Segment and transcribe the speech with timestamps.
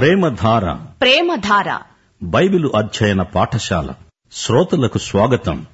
[0.00, 0.72] ప్రేమధార.
[0.72, 1.78] ప్రేమధార.
[2.22, 3.88] Bible అధ్యయన పాఠశాల.
[4.32, 5.66] శ్రోతలకు స్వాగతం.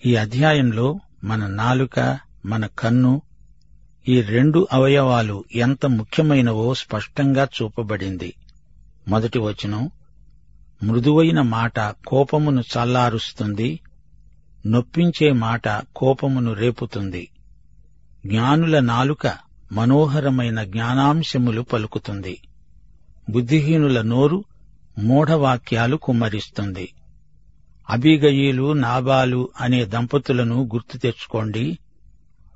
[0.06, 3.22] ఈ అధ్యాయంలో మన నాలుక మన కన్ను
[4.08, 8.34] ఈ రెండు అవయవాలు ఎంత ముఖ్యమైనవో స్పష్టంగా చూపబడింది.
[9.08, 9.90] మొదటి వచనం
[10.82, 13.80] మృదువైన మాట కోపమును చల్లారుస్తుంది
[14.66, 17.28] నొప్పించే మాట కోపమును రేపుతుంది.
[18.26, 19.32] జ్ఞానుల నాలుక
[19.72, 22.40] మనోహరమైన జ్ఞానాంశములు పలుకుతుంది.
[23.30, 24.44] బుద్ధిహీనుల నోరు
[24.98, 26.94] మూఢవాక్యాలు కుమ్మరిస్తుంది.
[27.90, 31.78] అబీగయీలు నాబాలు అనే దంపతులను గుర్తు తెచ్చుకోండి.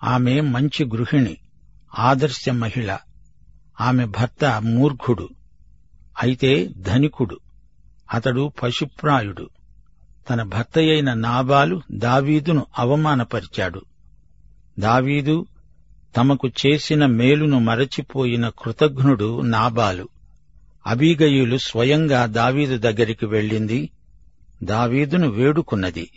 [0.05, 1.37] ఆమె మంచి గృహిణి
[1.99, 2.99] ఆదర్శ మహిళ.
[3.81, 5.29] ఆమె భర్త మూర్ఖుడు
[6.23, 7.41] అయితే ధనికుడు.
[8.15, 9.51] అతడు పశుప్రాయుడు.
[10.31, 13.83] తన భర్తయైన నాబాలు దావీదును అవమానపరిచాడు.
[14.79, 15.47] దావీదు
[16.17, 20.09] తమకు చేసిన మేలును మరచిపోయిన కృతఘ్నుడు నాబాలు.
[20.87, 23.91] అబీగయులు స్వయంగా దావీదు దగ్గరికి వెళ్ళింది.
[24.63, 26.11] దావీదును వేడుకున్నది.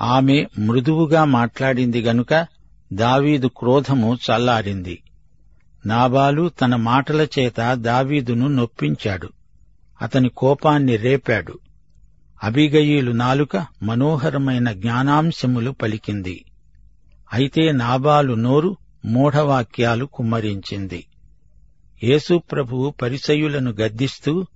[0.00, 2.46] ఆమె మృదువుగా మాట్లాడింది గనుక
[2.92, 5.02] దావీదు క్రోధము చల్లారింది.
[5.86, 9.28] నాబాలు తన మాటల చేత దావీదును నొప్పించాడు.
[10.02, 11.58] అతని కోపాన్ని రేపాడు.
[12.42, 16.44] అబిగయీలు నాలుక మనోహరమైన జ్ఞానాంశములు పలికింది.
[17.32, 21.06] అయితే నాబాలు నోరు మూఢవాక్యాలు కుమ్మరించింది.
[22.04, 24.46] యేసుప్రభువు పరిసయులను గద్దిస్తూ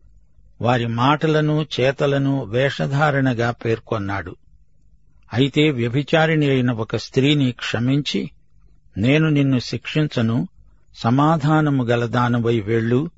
[0.61, 4.37] వారి మాటలను చేతలను వేషధారణగా పేర్కొన్నాడు.
[5.33, 8.31] అయితే వ్యభిచారిణి అయిన ఒక స్త్రీని క్షమించి
[8.99, 10.49] నేను నిన్ను శిక్షించను
[10.95, 13.11] సమాధానము గలదానవై వెళ్ళు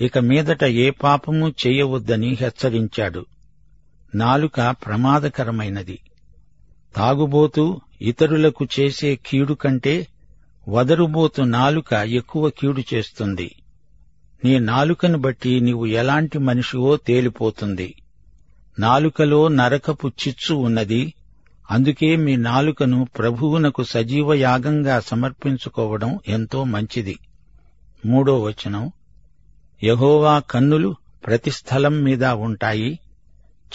[0.00, 3.26] ఇక మీదట ఏ పాపము చేయవద్దని హెచ్చరించాడు.
[4.14, 5.98] నాలుక ప్రమాదకరమైనది.
[6.96, 10.06] తాగుబోతూ ఇతరులకు చేసే కీడు కంటే
[10.68, 13.54] వదరుబోతు నాలుక ఎక్కువ కీడు చేస్తుంది.
[14.44, 17.94] నీ నాలుకను బట్టి నీవు ఎలాంటి మనిషివో తేలిపోతుంది.
[18.78, 21.14] నాలుకలో నరకపు చిచ్చు ఉన్నది.
[21.70, 27.18] అందుకే మీ నాలుకను ప్రభువునకు సజీవ యాగంగా సమర్పించుకోవడం ఎంతో మంచిది.
[28.06, 28.92] మూడో వచనం.
[29.84, 30.96] యహోవా కన్నులు
[31.26, 32.98] ప్రతి స్థలం మీద ఉంటాయి.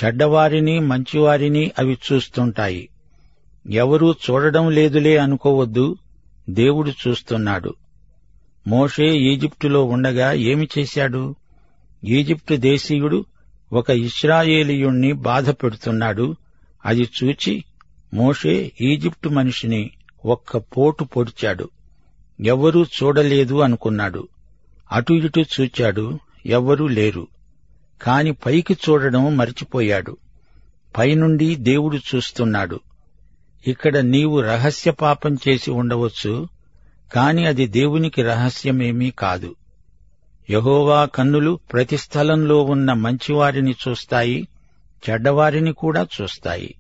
[0.04, 2.90] చెడ్డవారిని మంచివారిని అవి చూస్తుంటాయి.
[3.72, 5.98] ఎవరూ చూడడం లేదులే అనుకోవద్దు.
[6.50, 7.74] దేవుడు చూస్తున్నాడు.
[8.70, 11.36] మోషే ఈజిప్టులో ఉండగా ఏమి చేశాడు?
[12.04, 13.26] ఈజిప్టు దేశీయుడు
[13.74, 16.36] ఒక ఇస్రాయేలీయుణ్ణి బాధ పెడుతున్నాడు
[16.86, 17.64] అది చూచి
[18.14, 19.92] మోషే ఈజిప్టు మనిషిని
[20.26, 21.70] ఒక్క పోటు పొడిచాడు.
[22.46, 24.28] ఎవ్వరూ చూడలేదు అనుకున్నాడు.
[24.92, 27.28] అటు ఇటు చూచాడు ఎవ్వరూ లేరు.
[28.02, 30.18] కాని పైకి చూడడం మరిచిపోయాడు.
[30.98, 32.80] పైనుండి దేవుడు చూస్తున్నాడు.
[33.68, 36.59] ఇక్కడ నీవు రహస్య పాపం చేసి ఉండవచ్చు.
[37.14, 39.56] కాని అది దేవునికి రహస్యమేమీ కాదు.
[40.50, 44.48] యహోవా కన్నులు ప్రతి స్థలంలో ఉన్న మంచివారిని చూస్తాయి
[45.10, 46.76] చెడ్డవారిని కూడా చూస్తాయి.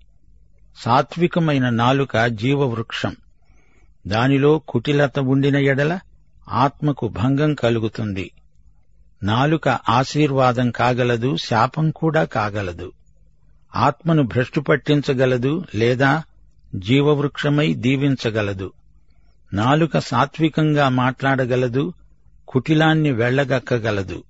[0.78, 3.16] సాత్వికమైన నాలుక జీవవృక్షం.
[4.08, 6.00] దానిలో కుటిలత ఉండిన ఎడల
[6.50, 8.32] ఆత్మకు భంగం కలుగుతుంది.
[9.24, 12.92] నాలుక ఆశీర్వాదం కాగలదు శాపం కూడా కాగలదు.
[13.76, 16.24] ఆత్మను భ్రష్టు పట్టించగలదు లేదా
[16.76, 18.72] జీవవృక్షమై దీవించగలదు.
[19.54, 21.94] నాలుక సాత్వికంగా మాట్లాడగలదు
[22.48, 24.24] కుటిలాన్ని వెళ్ళగక్కగలదు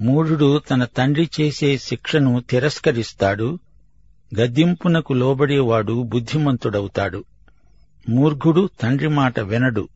[0.00, 3.58] మూఢుడు తన తండ్రి చేసే శిక్షను తిరస్కరిస్తాడు
[4.40, 7.24] గద్దింపునకు లోబడేవాడు బుద్ధిమంతుడవుతాడు.
[8.08, 9.88] మూర్ఘుడు తండ్రి మాట వినడు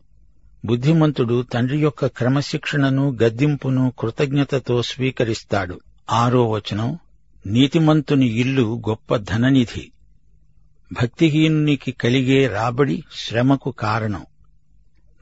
[0.65, 5.81] బుద్ధిమంతుడు తండ్రి యొక్క క్రమశిక్షణను గద్దింపును కృతజ్ఞతతో స్వీకరిస్తాడు.
[6.11, 6.99] ఆరో వచనం
[7.47, 9.93] నీతిమంతుని ఇల్లు గొప్ప ధననిధి
[10.93, 14.27] భక్తిహీనునికి కలిగే రాబడి శ్రమకు కారణం.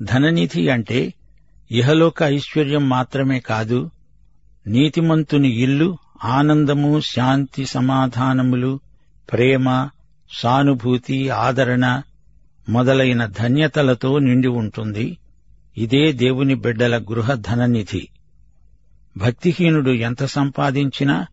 [0.02, 1.14] ధననిధి అంటే
[1.70, 3.90] ఇహలోక ఐశ్వర్యం మాత్రమే కాదు
[4.66, 8.80] నీతిమంతుని ఇల్లు ఆనందము శాంతి సమాధానములు
[9.32, 9.88] ప్రేమ
[10.38, 12.02] సానుభూతి ఆదరణ
[12.68, 15.18] మొదలైన ధన్యతలతో నిండి ఉంటుంది.
[15.78, 18.08] ఇదే దేవుని బిడ్డల గృహ ధననిధి
[19.16, 21.26] భక్తిహీనుడు ఎంత సంపాదించినా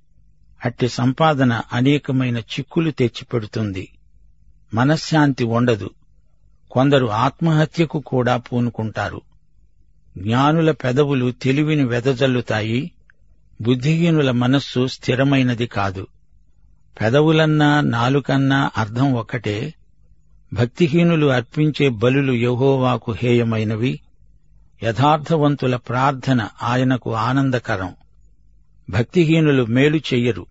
[0.65, 3.89] అట్టి సంపాదన అనేకమైన చిక్కులు తెచ్చిపెడుతుంది.
[4.73, 5.89] మనశ్శాంతి ఉండదు.
[6.73, 9.21] కొందరు ఆత్మహత్యకు కూడా పూనుకుంటారు.
[10.17, 12.91] జ్ఞానుల పెదవులు తెలివిని వెదజల్లుతాయి
[13.61, 16.07] బుద్ధిహీనుల మనస్సు స్థిరమైనది కాదు.
[17.01, 19.73] పెదవులన్నా నాలుకన్నా అర్థం ఒకటే
[20.53, 23.99] భక్తిహీనులు అర్పించే బలులు యహోవాకు హేయమైనవి
[24.83, 27.93] యథార్థవంతుల ప్రార్థన ఆయనకు ఆనందకరం.
[28.89, 30.45] భక్తిహీనులు మేలు చెయ్యరు.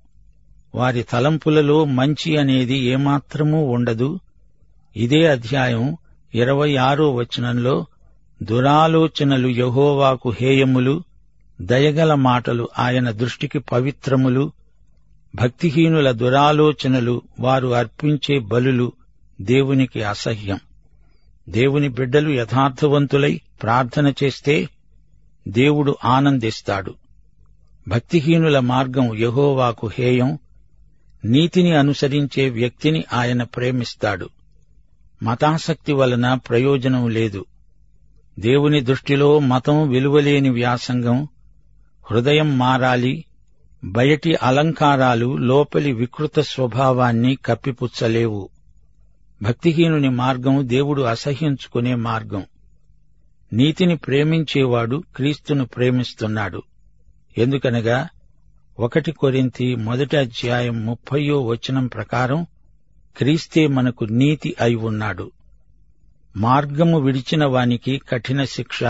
[0.74, 4.20] వారి తలంపులలో మంచి అనేది ఏమాత్రమూ ఉండదు.
[4.96, 5.96] ఇదే అధ్యాయం
[6.34, 7.86] ఇరవై ఆరో వచనంలో
[8.42, 11.02] దురాలోచనలు యహోవాకు హేయములు
[11.60, 14.52] దయగల మాటలు ఆయన దృష్టికి పవిత్రములు
[15.34, 18.92] భక్తిహీనుల దురాలోచనలు వారు అర్పించే బలులు
[19.40, 20.60] దేవునికి అసహ్యం.
[21.48, 24.68] దేవుని బిడ్డలు యథార్థవంతులై ప్రార్థన చేస్తే
[25.48, 26.94] దేవుడు ఆనందిస్తాడు.
[27.88, 30.38] భక్తిహీనుల మార్గం యహోవాకు హేయం
[31.24, 34.28] నీతిని అనుసరించే వ్యక్తిని ఆయన ప్రేమిస్తాడు.
[35.22, 37.44] మతాసక్తి వలన ప్రయోజనం లేదు.
[38.38, 41.28] దేవుని దృష్టిలో మతం విలువలేని వ్యాసంగం
[42.10, 43.24] హృదయం మారాలి
[43.84, 48.48] బయటి అలంకారాలు లోపలి వికృత స్వభావాన్ని కప్పిపుచ్చలేవు.
[49.42, 52.44] భక్తిహీనుని మార్గం దేవుడు అసహ్యించుకునే మార్గం.
[53.52, 56.62] నీతిని ప్రేమించేవాడు క్రీస్తును ప్రేమిస్తున్నాడు.
[57.38, 58.08] ఎందుకనగా
[58.80, 62.46] ఒకటి కొరింతి మొదటి అధ్యాయం ముప్పయో వచనం ప్రకారం
[63.16, 65.30] క్రీస్తే మనకు నీతి అయి ఉన్నాడు.
[66.36, 68.84] మార్గము విడిచిన వానికి కఠిన శిక్ష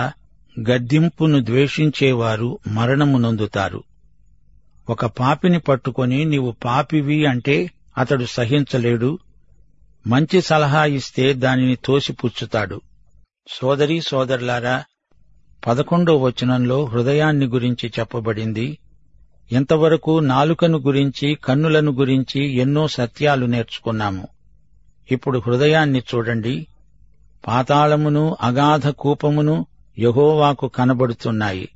[0.70, 3.84] గద్దింపును ద్వేషించేవారు మరణము నొందుతారు.
[4.90, 9.18] ఒక పాపిని పట్టుకొని నీవు పాపివి అంటే అతడు సహించలేడు.
[10.06, 12.80] మంచి సలహా ఇస్తే దానిని తోసిపుచ్చుతాడు.
[13.48, 14.84] సోదరీ సోదరులారా
[15.66, 18.78] పదకొండో వచనంలో హృదయాన్ని గురించి చెప్పబడింది.
[19.52, 24.28] ఇంతవరకు నాలుకను గురించి కన్నులను గురించి ఎన్నో సత్యాలు నేర్చుకున్నాము.
[25.10, 26.66] ఇప్పుడు హృదయాన్ని చూడండి.
[27.46, 29.66] పాతాళమును అగాధ కూపమును
[29.98, 31.68] యహోవాకు కనబడుతున్నాయి.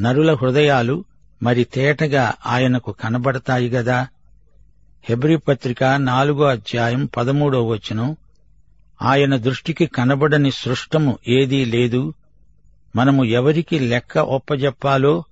[0.00, 1.04] నరుల హృదయాలు
[1.42, 4.06] మరి తేటగా ఆయనకు కనబడతాయి గదా?
[5.08, 8.16] హెబ్రి పత్రిక నాలుగో అధ్యాయం పదమూడో వచనం.
[9.02, 12.14] ఆయన దృష్టికి కనబడని సృష్టము ఏదీ లేదు.
[12.96, 15.24] మనము ఎవరికి లెక్క ఒప్పజెప్పాలో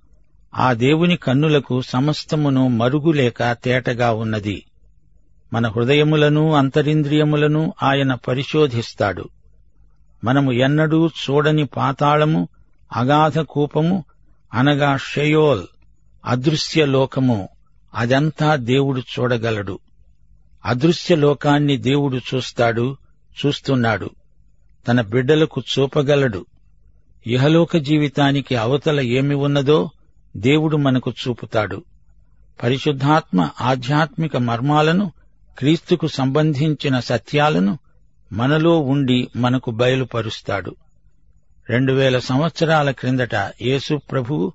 [0.55, 4.65] ఆ దేవుని కన్నులకు సమస్తమును మరుగులేక తేటగా ఉన్నది.
[5.53, 9.29] మన హృదయములను అంతరింద్రియములను ఆయన పరిశోధిస్తాడు.
[10.23, 12.47] మనము ఎన్నడూ చూడని పాతాళము
[12.95, 14.03] అగాధ కూపము
[14.53, 15.63] అనగా షెయోల్
[16.25, 17.49] అదృశ్య లోకము
[17.95, 19.79] అదంతా దేవుడు చూడగలడు.
[20.65, 22.97] అదృశ్య లోకాన్ని దేవుడు చూస్తాడు
[23.45, 24.09] చూస్తున్నాడు.
[24.87, 26.45] తన బిడ్డలకు చూపగలడు.
[27.27, 29.89] ఇహలోక జీవితానికి అవతల ఏమి ఉన్నదో
[30.37, 31.83] దేవుడు మనకు చూపుతాడు.
[32.63, 35.11] పరిశుద్ధాత్మ ఆధ్యాత్మిక మర్మాలను
[35.57, 37.79] క్రీస్తుకు సంబంధించిన సత్యాలను
[38.33, 40.75] మనలో ఉండి మనకు బయలుపరుస్తాడు.
[41.69, 44.53] రెండు వేల సంవత్సరాల క్రిందట యేసు ప్రభువు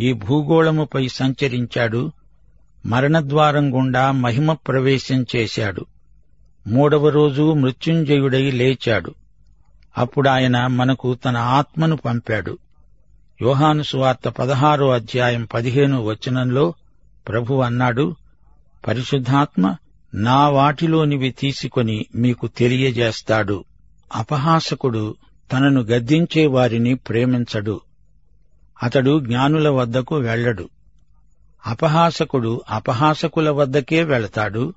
[0.00, 2.12] ఈ భూగోళముపై సంచరించాడు
[2.86, 5.86] మరణద్వారం గుండా మహిమ ప్రవేశం చేశాడు.
[6.66, 9.14] మూడవ రోజు మృత్యుంజయుడై లేచాడు.
[9.98, 12.58] అప్పుడాయన మనకు తన ఆత్మను పంపాడు.
[13.42, 16.74] యోహాను సువార్త పదహారో అధ్యాయం పదిహేను వచనంలో
[17.28, 18.16] ప్రభు అన్నాడు
[18.86, 19.76] పరిశుద్ధాత్మ
[20.14, 23.64] నా వాటిలోనివి తీసుకొని మీకు తెలియజేస్తాడు.
[24.14, 25.14] అపహాసకుడు
[25.52, 27.80] తనను గద్దించే వారిని ప్రేమించడు.
[28.82, 30.68] అతడు జ్ఞానుల వద్దకు వెళ్ళడు.
[31.66, 34.74] అపహాసకుడు అపహాసకుల వద్దకే వెళతాడు.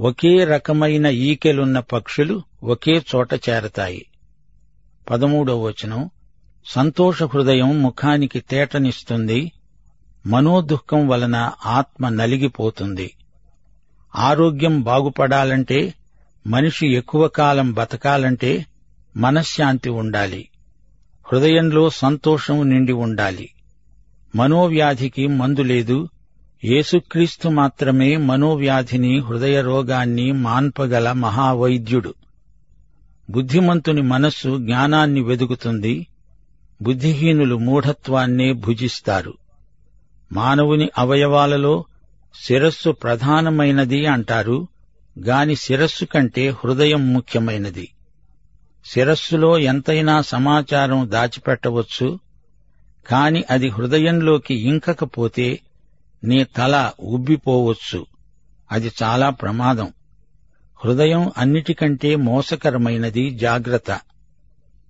[0.00, 4.06] ఒకే రకమైన ఈకెలున్న పక్షులు ఒకే చోట చేరతాయి.
[5.10, 6.10] పదమూడో వచనం
[6.66, 9.52] సంతోష హృదయం ముఖానికి తేటనిస్తుంది
[10.26, 13.16] మనోదుఃఖం వలన ఆత్మ నలిగిపోతుంది.
[14.16, 15.94] ఆరోగ్యం బాగుపడాలంటే
[16.46, 18.66] మనిషి ఎక్కువ కాలం బతకాలంటే
[19.16, 20.48] మనశ్శాంతి ఉండాలి.
[21.32, 23.48] హృదయంలో సంతోషం నిండి ఉండాలి.
[24.36, 26.08] మనోవ్యాధికి మందు లేదు.
[26.64, 32.14] యేసుక్రీస్తు మాత్రమే మనోవ్యాధిని హృదయ రోగాన్ని మాన్పగల మహావైద్యుడు.
[33.30, 36.06] బుద్ధిమంతుని మనస్సు జ్ఞానాన్ని వెదుకుతుంది.
[36.82, 39.34] బుద్ధిహీనులు మూఢత్వాన్నే భుజిస్తారు.
[40.32, 41.84] మానవుని అవయవాలలో
[42.42, 44.68] శిరస్సు ప్రధానమైనది అంటారు
[45.18, 47.92] గాని శిరస్సు కంటే హృదయం ముఖ్యమైనది.
[48.84, 52.18] శిరస్సులో ఎంతైనా సమాచారం దాచిపెట్టవచ్చు
[53.06, 55.60] కాని అది హృదయంలోకి ఇంకకపోతే
[56.24, 58.06] నీ తల ఉబ్బిపోవచ్చు.
[58.72, 59.92] అది చాలా ప్రమాదం.
[60.84, 64.00] హృదయం అన్నిటికంటే మోసకరమైనది జాగ్రత్త.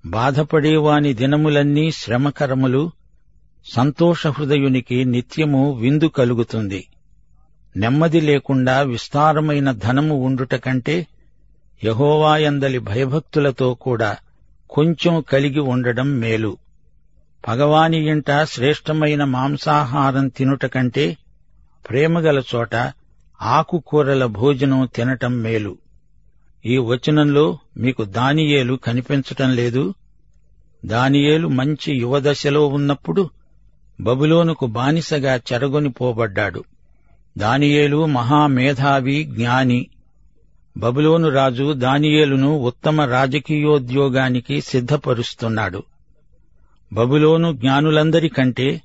[0.07, 2.91] బాధపడేవాని దినములన్నీ శ్రమకరములు
[3.73, 6.87] సంతోషహృదయునికి నిత్యము విందు కలుగుతుంది.
[7.77, 11.07] నెమ్మది లేకుండా విస్తారమైన ధనము ఉండుట కంటే
[11.85, 14.17] యహోవాయందలి భయభక్తులతో కూడా
[14.71, 16.57] కొంచెం కలిగి ఉండడం మేలు.
[17.49, 21.17] భగవాని ఇంట శ్రేష్టమైన మాంసాహారం తినుట కంటే
[21.89, 22.75] ప్రేమగల చోట
[23.43, 25.77] ఆకుకూరల భోజనం తినటం మేలు.
[26.65, 29.95] ఈ వచనంలో మీకు దానియేలు కనిపించటం లేదు.
[30.85, 33.31] దానియేలు మంచి యువదశలో ఉన్నప్పుడు
[34.01, 36.65] బబులోనుకు బానిసగా చెరగొని పోబడ్డాడు.
[37.39, 39.87] దానియేలు మహామేధావి జ్ఞాని.
[40.77, 45.83] బబులోను రాజు దానియేలును ఉత్తమ రాజకీయోద్యోగానికి సిద్ధపరుస్తున్నాడు.
[46.93, 48.83] బబులోను జ్ఞానులందరికంటే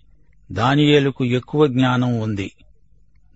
[0.51, 2.51] దానియేలుకు ఎక్కువ జ్ఞానం ఉంది.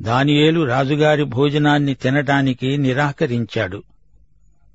[0.01, 3.83] దానియేలు రాజుగారి భోజనాన్ని తినటానికి నిరాకరించాడు.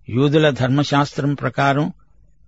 [0.09, 1.93] యూదుల ధర్మశాస్త్రం ప్రకారం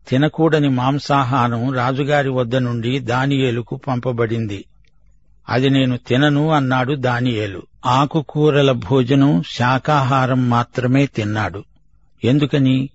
[0.08, 4.64] తినకూడని మాంసాహారం రాజుగారి వద్ద నుండి దానియేలుకు పంపబడింది.
[5.48, 7.62] అది నేను తినను అన్నాడు దానియేలు.
[7.86, 11.64] ఆకుకూరల భోజనం శాకాహారం మాత్రమే తిన్నాడు.
[12.24, 12.88] ఎందుకని?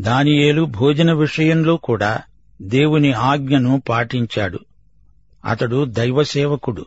[0.00, 2.20] దానియేలు భోజన విషయంలో కూడా
[2.62, 4.60] దేవుని ఆజ్ఞను పాటించాడు.
[5.44, 6.86] అతడు దైవసేవకుడు.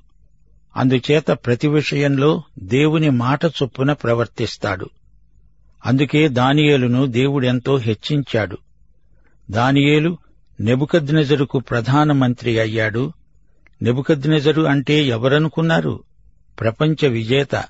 [0.77, 4.89] అందుచేత ప్రతి విషయంలో దేవుని మాట చొప్పున ప్రవర్తిస్తాడు.
[5.85, 8.57] అందుకే దానియేలును దేవుడెంతో హెచ్చించాడు.
[9.51, 10.17] దానియేలు
[10.59, 13.13] నెబుకద్నెజరుకు ప్రధానమంత్రి అయ్యాడు.
[13.81, 16.03] నెబుకద్నెజరు అంటే ఎవరనుకున్నారు?
[16.59, 17.63] ప్రపంచ విజేత.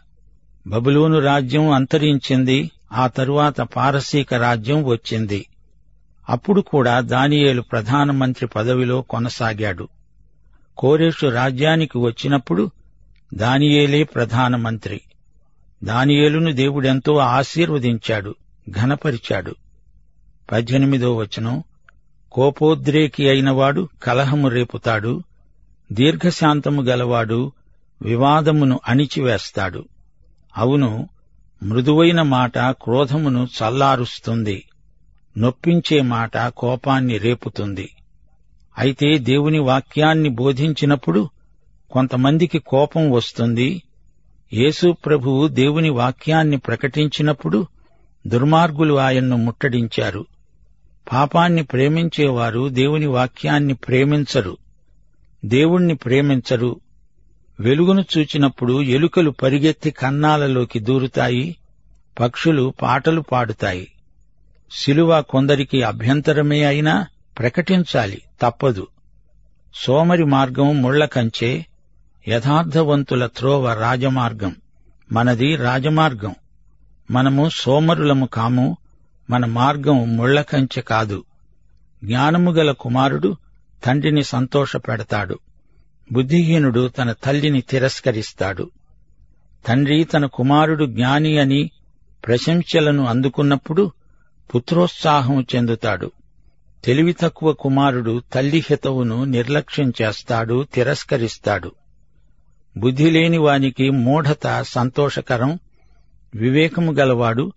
[0.68, 5.46] బబులోను రాజ్యం అంతరించింది ఆ తరువాత పారసీక రాజ్యం వచ్చింది.
[6.30, 9.88] అప్పుడు కూడా దానియేలు ప్రధానమంత్రి పదవిలో కొనసాగాడు.
[10.78, 12.72] కోరేషు రాజ్యానికి వచ్చినప్పుడు
[13.34, 15.02] దానియేలే ప్రధానమంత్రి
[15.84, 18.36] దానియేలును దేవుడెంతో ఆశీర్వదించాడు
[18.70, 19.56] ఘనపరిచాడు.
[20.52, 21.64] పద్దెనిమిదో వచనం
[22.32, 25.24] కోపోద్రేకి అయినవాడు కలహము రేపుతాడు
[25.92, 27.52] దీర్ఘశాంతము గలవాడు
[28.02, 29.86] వివాదమును అణిచివేస్తాడు.
[30.58, 31.10] అవును
[31.64, 34.64] మృదువైన మాట క్రోధమును చల్లారుస్తుంది
[35.38, 37.90] నొప్పించే మాట కోపాన్ని రేపుతుంది.
[38.78, 41.30] అయితే దేవుని వాక్యాన్ని బోధించినప్పుడు
[41.92, 43.82] కొంతమందికి కోపం వస్తుంది
[44.54, 47.68] యేసు ప్రభువు దేవుని వాక్యాన్ని ప్రకటించినప్పుడు
[48.28, 50.26] దుర్మార్గులు ఆయన్ను ముట్టడించారు.
[51.12, 54.58] పాపాన్ని ప్రేమించేవారు దేవుని వాక్యాన్ని ప్రేమించరు.
[55.46, 56.80] దేవుణ్ణి ప్రేమించరు.
[57.60, 61.56] వెలుగును చూచినప్పుడు ఎలుకలు పరిగెత్తి కన్నాలలోకి దూరుతాయి
[62.20, 63.88] పక్షులు పాటలు పాడుతాయి.
[64.72, 67.08] శిలువ కొందరికి అభ్యంతరమే అయినా
[67.40, 68.88] ప్రకటించాలి తప్పదు.
[69.76, 71.66] సోమరి మార్గం ముళ్ళ కంచే
[72.28, 74.56] యథార్థవంతుల త్రోవ రాజమార్గం.
[75.12, 76.36] మనది రాజమార్గం.
[77.12, 78.78] మనము సోమరులము కాము
[79.30, 81.24] మన మార్గం ముళ్ళకంచె కాదు.
[82.04, 83.38] జ్ఞానము గల కుమారుడు
[83.86, 85.40] తండ్రిని సంతోషపెడతాడు.
[86.12, 88.70] బుద్ధిహీనుడు తన తల్లిని తిరస్కరిస్తాడు.
[89.68, 91.72] తండ్రి తన కుమారుడు జ్ఞాని అని
[92.28, 93.92] ప్రశంసలను అందుకున్నప్పుడు
[94.56, 96.12] పుత్రోత్సాహం చెందుతాడు.
[96.84, 101.72] తెలివి తక్కువ కుమారుడు తల్లి హితవును నిర్లక్ష్యం చేస్తాడు తిరస్కరిస్తాడు.
[102.80, 105.60] బుద్ధి లేని వానికి మూఢత సంతోషకరం
[106.36, 107.54] వివేకము గలవాడు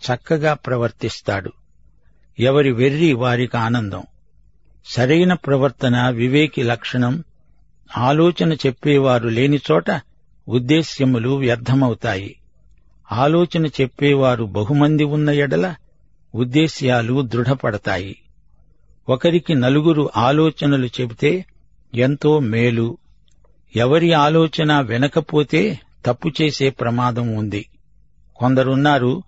[0.00, 1.52] చక్కగా ప్రవర్తిస్తాడు.
[2.40, 4.02] ఎవరి వెర్రి వారికి ఆనందం.
[4.86, 7.24] సరైన ప్రవర్తన వివేకి లక్షణం
[7.96, 9.84] ఆలోచన చెప్పేవారు లేని చోట
[10.48, 12.36] ఉద్దేశ్యములు వ్యర్థమవుతాయి.
[13.12, 15.74] ఆలోచన చెప్పేవారు బహుమంది ఉన్న ఎడల
[16.34, 18.16] ఉద్దేశ్యాలు దృఢపడతాయి.
[19.08, 21.44] ఒకరికి నలుగురు ఆలోచనలు చెబితే
[21.94, 22.98] ఎంతో మేలు.
[23.76, 27.68] ఎవరి ఆలోచన వెనకపోతే తప్పు చేసే ప్రమాదం ఉంది.
[28.36, 29.22] కొందరున్నారు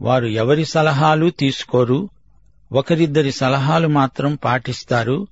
[0.00, 2.08] వారు ఎవరి సలహాలు తీసుకోరు
[2.72, 5.28] ఒకరిద్దరి సలహాలు మాత్రం పాటిస్తారు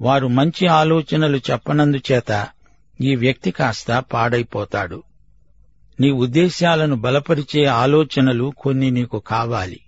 [0.00, 2.48] వారు మంచి ఆలోచనలు చెప్పనందుచేత
[3.00, 5.02] ఈ వ్యక్తి కాస్త పాడైపోతాడు.
[6.00, 9.80] నీ ఉద్దేశ్యాలను బలపరిచే ఆలోచనలు కొన్ని నీకు కావాలి.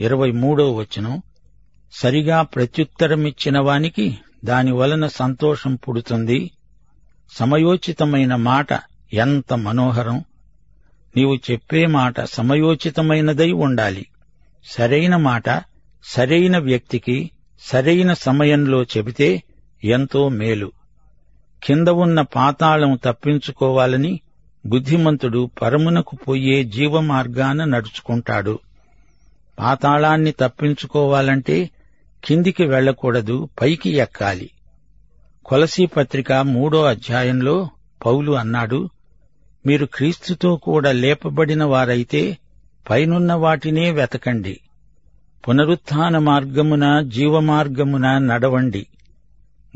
[0.00, 1.22] ఇరవై మూడో వచనం
[1.92, 6.50] సరిగా ప్రత్యుత్తరమిచ్చిన వానికి దాని వలన సంతోషం పుడుతుంది.
[7.30, 8.66] సమయోచితమైన మాట
[9.12, 10.24] ఎంత మనోహరం.
[11.16, 14.06] నీవు చెప్పే మాట సమయోచితమైనదై ఉండాలి.
[14.64, 15.62] సరైన మాట
[16.04, 19.42] సరైన వ్యక్తికి సరైన సమయంలో చెబితే
[19.84, 20.72] ఎంతో మేలు.
[21.62, 24.20] కింద ఉన్న పాతాళం తప్పించుకోవాలని
[24.66, 28.58] బుద్ధిమంతుడు పరమునకు పోయే జీవమార్గాన నడుచుకుంటాడు.
[29.58, 31.70] పాతాళాన్ని తప్పించుకోవాలంటే
[32.24, 34.50] కిందికి వెళ్ళకూడదు పైకి ఎక్కాలి.
[35.44, 37.68] కొలసీ పత్రిక మూడో అధ్యాయంలో
[38.06, 38.88] పౌలు అన్నాడు
[39.66, 42.38] మీరు క్రీస్తుతో కూడా లేపబడిన వారైతే
[42.90, 44.60] పైనున్న వాటినే వెతకండి.
[45.48, 48.86] పునరుత్థాన మార్గమున జీవమార్గమున నడవండి.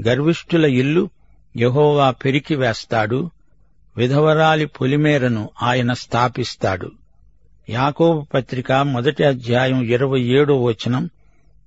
[0.09, 1.11] గర్విష్ఠుల ఇల్లు
[1.57, 3.31] యహోవా పెరికి వేస్తాడు
[3.97, 6.93] విధవరాలి పొలిమేరను ఆయన స్థాపిస్తాడు.
[7.71, 11.11] యాకోబు పత్రిక మొదటి అధ్యాయం ఇరవై ఏడో వచనం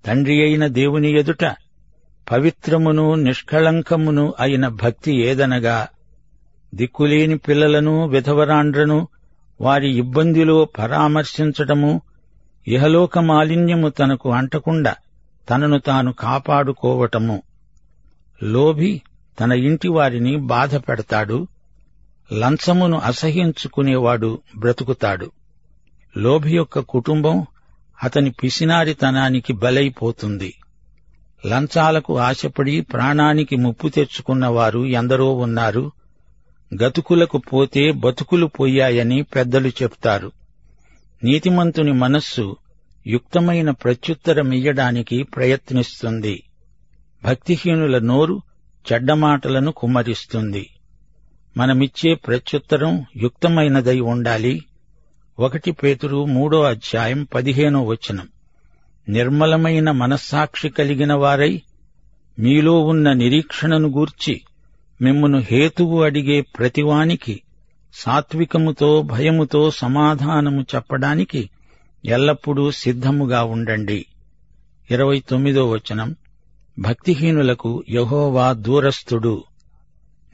[0.05, 1.43] తండ్రి అయిన దేవుని ఎదుట
[2.31, 5.87] పవిత్రమును నిష్కళంకమును అయిన భక్తి ఏదనగా
[6.75, 9.07] దిక్కులేని పిల్లలను విధవరాండ్రను
[9.61, 12.01] వారి ఇబ్బందిలో పరామర్శించటము
[12.67, 14.95] ఇహలోక మాలిన్యము తనకు అంటకుండా
[15.49, 17.41] తనను తాను కాపాడుకోవటము.
[18.43, 19.01] లోభి
[19.39, 21.47] తన ఇంటి వారిని బాధ పెడతాడు
[22.33, 25.31] లంచమును అసహించుకునేవాడు బ్రతుకుతాడు.
[26.17, 27.45] లోభి యొక్క కుటుంబం
[28.03, 30.53] అతని పిసినారితనానికి బలైపోతుంది.
[31.45, 35.91] లంచాలకు ఆశపడి ప్రాణానికి ముప్పు తెచ్చుకున్నవారు ఎందరో ఉన్నారు.
[36.83, 40.31] గతుకులకు పోతే బతుకులు పోయాయని పెద్దలు చెప్తారు
[41.23, 42.57] నీతిమంతుని మనస్సు
[43.07, 46.43] యుక్తమైన ప్రత్యుత్తరమియ్యడానికి ప్రయత్నిస్తుంది.
[47.23, 48.41] భక్తిహీనుల నోరు
[48.93, 50.69] చెడ్డమాటలను కుమ్మరిస్తుంది.
[51.57, 54.65] మనమిచ్చే ప్రత్యుత్తరం యుక్తమైనదై ఉండాలి.
[55.39, 58.27] ఒకటి పేతురు మూడో అధ్యాయం పదిహేనో వచనం.
[59.09, 61.61] నిర్మలమైన మనస్సాక్షి కలిగిన వారై
[62.39, 64.41] మీలో ఉన్న నిరీక్షణను గూర్చి
[65.01, 67.41] మిమ్మను హేతువు అడిగే ప్రతివానికి
[67.93, 71.49] సాత్వికముతో భయముతో సమాధానము చెప్పడానికి
[72.05, 74.05] ఎల్లప్పుడూ సిద్ధముగా ఉండండి.
[74.91, 76.15] ఇరవై తొమ్మిదో వచనం.
[76.79, 79.43] భక్తిహీనులకు యహోవా దూరస్థుడు.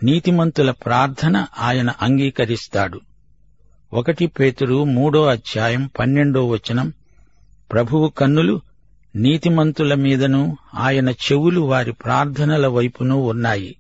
[0.03, 3.01] నీతిమంతుల ప్రార్థన ఆయన అంగీకరిస్తాడు.
[3.94, 6.94] ఒకటి పేతురు మూడో అధ్యాయం పన్నెండో వచనం.
[7.72, 8.62] ప్రభువు కన్నులు
[9.15, 13.75] నీతిమంతుల మీదను ఆయన చెవులు వారి ప్రార్థనల వైపునూ ఉన్నాయి.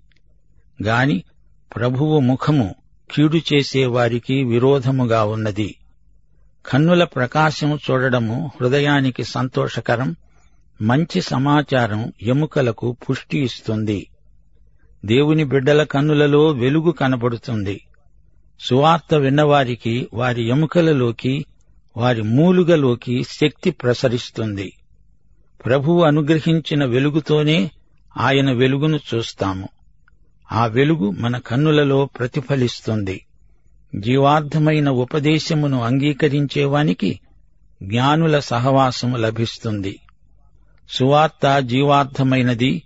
[0.83, 1.23] గాని
[1.75, 2.75] ప్రభువు ముఖము
[3.11, 5.75] కీడు చేసేవారికి విరోధముగా ఉన్నది.
[6.65, 10.15] కన్నుల ప్రకాశం చూడడము హృదయానికి సంతోషకరం
[10.81, 14.07] మంచి సమాచారం ఎముకలకు పుష్టి ఇస్తుంది.
[15.05, 17.81] దేవుని బిడ్డల కన్నులలో వెలుగు కనబడుతుంది.
[18.59, 21.45] సువార్త విన్నవారికి వారి ఎముకలలోకి
[21.97, 24.73] వారి మూలుగలోకి శక్తి ప్రసరిస్తుంది.
[25.65, 27.71] ప్రభువు అనుగ్రహించిన వెలుగుతోనే
[28.17, 29.69] ఆయన వెలుగును చూస్తాము.
[30.51, 33.25] ఆ వెలుగు మన కన్నులలో ప్రతిఫలిస్తుంది.
[33.95, 37.19] జీవార్థమైన ఉపదేశమును అంగీకరించేవానికి
[37.83, 39.99] జ్ఞానుల సహవాసము లభిస్తుంది.
[40.89, 42.83] సువార్త జీవార్థమైనది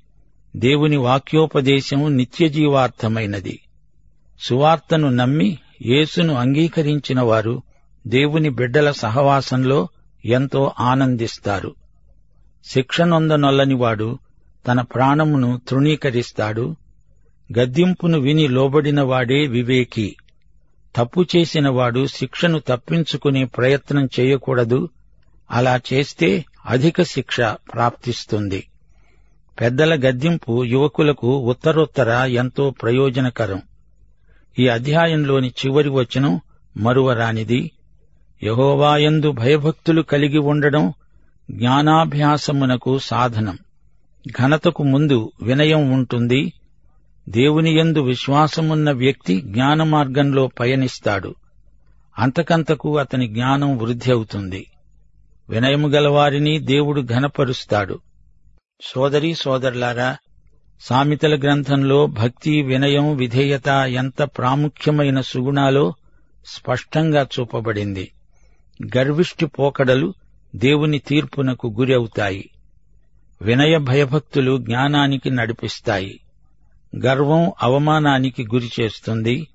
[0.55, 3.59] దేవుని వాక్యోపదేశము నిత్య జీవార్థమైనది.
[4.39, 7.61] సువార్తను నమ్మి యేసును అంగీకరించిన వారు
[8.07, 9.87] దేవుని బిడ్డల సహవాసంలో
[10.25, 11.75] ఎంతో ఆనందిస్తారు.
[12.65, 14.19] శిక్షనొందనొల్లనివాడు
[14.67, 16.75] తన ప్రాణమును తృణీకరిస్తాడు.
[17.59, 20.15] గద్దింపును విని లోబడినవాడే వివేకి.
[20.95, 24.89] తప్పు చేసినవాడు శిక్షను తప్పించుకునే ప్రయత్నం చేయకూడదు.
[25.51, 28.67] అలా చేస్తే అధిక శిక్ష ప్రాప్తిస్తుంది.
[29.61, 33.61] పెద్దల గద్దింపు యువకులకు ఉత్తరోత్తర ఎంతో ప్రయోజనకరం.
[34.59, 36.41] ఈ అధ్యాయంలోని చివరి వచనం
[36.77, 37.71] మరువరానిది.
[38.43, 40.93] యహోవాయందు భయభక్తులు కలిగి ఉండడం
[41.51, 43.57] జ్ఞానాభ్యాసమునకు సాధనం.
[44.31, 46.53] ఘనతకు ముందు వినయం ఉంటుంది.
[47.29, 51.35] దేవుని యందు విశ్వాసమున్న వ్యక్తి జ్ఞాన మార్గంలో పయనిస్తాడు.
[52.19, 54.67] అంతకంతకు అతని జ్ఞానం వృద్ధి అవుతుంది.
[55.49, 57.99] వినయము గలవారిని దేవుడు ఘనపరుస్తాడు.
[58.81, 60.17] సోదరీ సోదరులారా
[60.81, 65.93] సామెతల గ్రంథంలో భక్తి వినయం విధేయత ఎంత ప్రాముఖ్యమైన సుగుణాలో
[66.45, 68.11] స్పష్టంగా చూపబడింది.
[68.97, 70.13] గర్విష్టి పోకడలు
[70.55, 72.49] దేవుని తీర్పునకు గురి అవుతాయి
[73.41, 76.19] వినయ భయభక్తులు జ్ఞానానికి నడిపిస్తాయి.
[77.05, 79.47] గర్వం అవమానానికి గురి చేస్తుంది.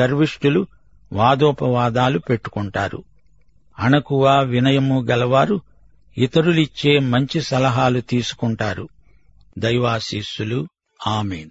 [0.00, 0.66] గర్విష్ఠులు
[1.12, 3.04] వాదోపవాదాలు పెట్టుకుంటారు.
[3.78, 5.60] అణకువ వినయము గలవారు
[6.18, 8.88] ఇతరులిచ్చే మంచి సలహాలు తీసుకుంటారు.
[9.58, 10.68] దైవాశీస్సులు.
[11.06, 11.50] ఆమెన్.